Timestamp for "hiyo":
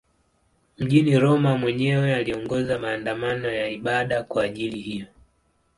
4.81-5.05